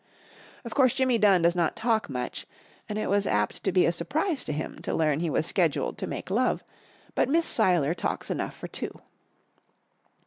Of 0.65 0.73
course 0.73 0.95
Jimmy 0.95 1.19
Dunn 1.19 1.43
does 1.43 1.55
not 1.55 1.75
talk 1.75 2.09
much, 2.09 2.47
and 2.89 2.97
it 2.97 3.07
was 3.07 3.27
apt 3.27 3.63
to 3.63 3.71
be 3.71 3.85
a 3.85 3.91
surprise 3.91 4.43
to 4.45 4.51
him 4.51 4.79
to 4.79 4.95
learn 4.95 5.19
he 5.19 5.29
was 5.29 5.45
scheduled 5.45 5.99
to 5.99 6.07
make 6.07 6.31
love, 6.31 6.63
but 7.13 7.29
Miss 7.29 7.45
Seiler 7.45 7.93
talks 7.93 8.31
enough 8.31 8.57
for 8.57 8.67
two. 8.67 9.01